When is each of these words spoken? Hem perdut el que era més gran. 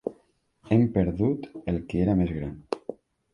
Hem 0.71 0.85
perdut 0.95 1.45
el 1.73 1.77
que 1.93 2.01
era 2.07 2.17
més 2.23 2.33
gran. 2.39 2.57